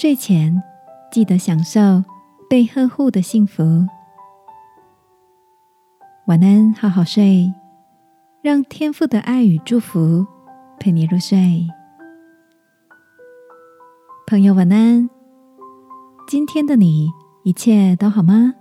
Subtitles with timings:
[0.00, 0.62] 睡前
[1.10, 2.04] 记得享受
[2.48, 3.84] 被呵护的幸福。
[6.28, 7.52] 晚安，好好睡，
[8.40, 10.24] 让天父的爱与祝福
[10.78, 11.66] 陪你入睡。
[14.28, 15.10] 朋友，晚安。
[16.28, 17.08] 今天的你
[17.42, 18.54] 一切都好吗？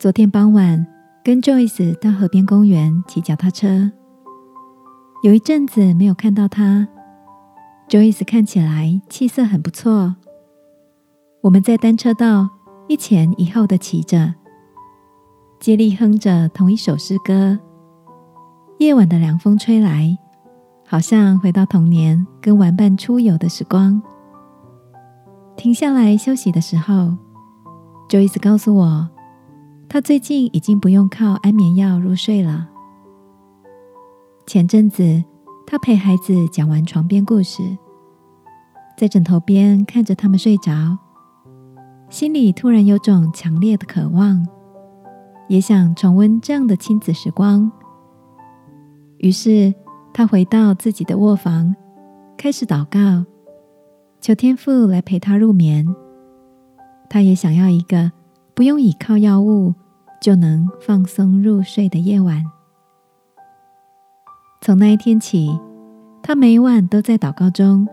[0.00, 0.84] 昨天傍晚
[1.22, 3.92] 跟 Joyce 到河边公园骑脚踏车，
[5.22, 6.88] 有一阵子没有看到他。
[7.88, 10.16] Joyce 看起来气色很不错。
[11.42, 12.50] 我们在单车道
[12.88, 14.34] 一前一后的骑着，
[15.60, 17.56] 接力哼着同一首诗歌。
[18.78, 20.18] 夜晚的凉风吹来，
[20.84, 24.02] 好像回到童年跟玩伴出游的时光。
[25.56, 27.14] 停下来休息的时候
[28.08, 29.08] ，Joyce 告诉我，
[29.88, 32.68] 他最近已经不用靠安眠药入睡了。
[34.44, 35.22] 前阵子。
[35.66, 37.60] 他陪孩子讲完床边故事，
[38.96, 40.96] 在枕头边看着他们睡着，
[42.08, 44.46] 心里突然有种强烈的渴望，
[45.48, 47.70] 也想重温这样的亲子时光。
[49.18, 49.74] 于是
[50.14, 51.74] 他回到自己的卧房，
[52.36, 53.26] 开始祷告，
[54.20, 55.84] 求天父来陪他入眠。
[57.10, 58.12] 他也想要一个
[58.54, 59.74] 不用倚靠药物
[60.20, 62.44] 就能放松入睡的夜晚。
[64.66, 65.56] 从那一天起，
[66.20, 67.86] 他每晚都在祷告中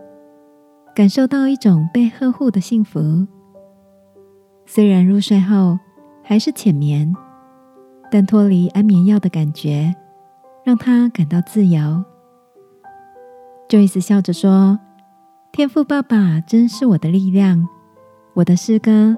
[0.92, 3.28] 感受到一种被呵护的幸福。
[4.66, 5.78] 虽然入睡后
[6.24, 7.14] 还是浅眠，
[8.10, 9.94] 但脱离安眠药的感觉
[10.64, 12.04] 让他感到自由。
[13.68, 14.80] Joyce 笑着说
[15.54, 17.68] ：“天赋爸爸真是我的力量，
[18.34, 19.16] 我的诗歌，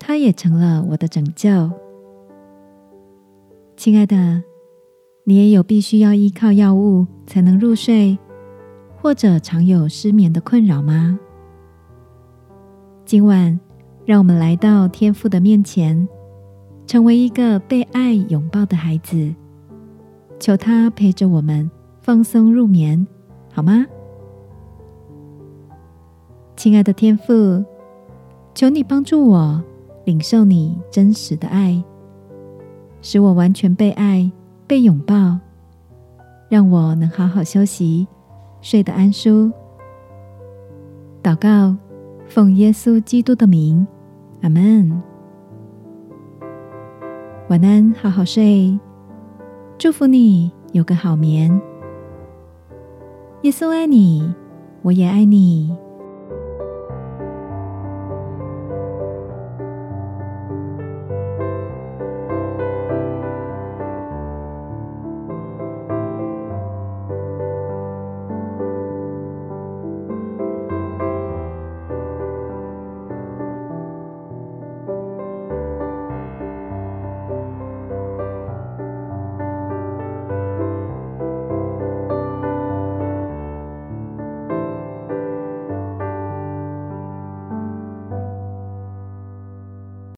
[0.00, 1.70] 他也成了我的拯救。”
[3.78, 4.49] 亲爱的。
[5.24, 8.18] 你也有必须要依靠药物才能入睡，
[8.96, 11.18] 或者常有失眠的困扰吗？
[13.04, 13.58] 今晚，
[14.04, 16.08] 让我们来到天父的面前，
[16.86, 19.34] 成为一个被爱拥抱的孩子，
[20.38, 21.70] 求他陪着我们
[22.00, 23.06] 放松入眠，
[23.52, 23.86] 好吗？
[26.56, 27.64] 亲爱的天父，
[28.54, 29.62] 求你帮助我
[30.04, 31.82] 领受你真实的爱，
[33.02, 34.30] 使我完全被爱。
[34.70, 35.36] 被拥抱，
[36.48, 38.06] 让我能好好休息，
[38.60, 39.50] 睡得安舒。
[41.20, 41.76] 祷告，
[42.28, 43.84] 奉耶稣基督的名，
[44.42, 45.02] 阿门。
[47.48, 48.78] 晚安，好好睡，
[49.76, 51.50] 祝福你有个好眠。
[53.42, 54.32] 耶稣爱你，
[54.82, 55.76] 我也爱你。